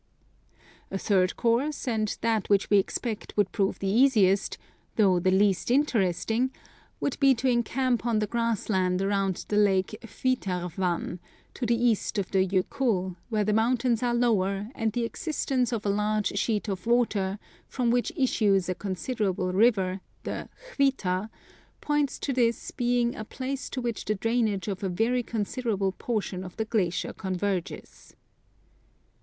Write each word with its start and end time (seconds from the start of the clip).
A 0.89 0.97
third 0.97 1.35
course, 1.37 1.87
and 1.87 2.17
that 2.21 2.49
which 2.49 2.71
we 2.71 2.79
expect 2.79 3.37
would 3.37 3.51
prove 3.51 3.77
the 3.77 3.87
easiest, 3.87 4.57
though 4.95 5.19
the 5.19 5.29
least 5.29 5.69
interesting, 5.69 6.49
would 6.99 7.19
be 7.19 7.35
to 7.35 7.47
encamp 7.47 8.03
on 8.03 8.19
Curiosities 8.19 8.31
of 8.31 8.35
Olden 8.35 8.47
Times 8.47 8.57
the 8.65 8.65
grass 8.65 8.69
land 8.75 9.01
round 9.01 9.45
the 9.49 9.57
lake 9.57 9.97
Hvitarvatn, 10.01 11.19
to 11.53 11.65
the 11.67 11.75
east 11.79 12.17
of 12.17 12.31
the 12.31 12.43
Jokull, 12.47 13.15
where 13.29 13.43
the 13.43 13.53
mountains 13.53 14.01
are 14.01 14.15
lower, 14.15 14.69
and 14.73 14.91
the 14.91 15.03
existence 15.03 15.71
of 15.71 15.85
a 15.85 15.89
large 15.89 16.35
sheet 16.35 16.67
of 16.67 16.87
water, 16.87 17.37
from 17.67 17.91
which 17.91 18.11
issues 18.15 18.67
a 18.67 18.73
considerable 18.73 19.53
river— 19.53 20.01
the 20.23 20.49
HvitA— 20.79 21.29
points 21.81 22.17
to 22.17 22.33
this 22.33 22.71
being 22.71 23.15
a 23.15 23.23
place 23.23 23.69
to 23.69 23.79
which 23.79 24.05
the 24.05 24.15
drainage 24.15 24.67
of 24.67 24.81
a 24.81 24.89
very 24.89 25.21
considerable 25.21 25.91
portion 25.91 26.43
of 26.43 26.57
the 26.57 26.65
glacier 26.65 27.13
converges. 27.13 28.15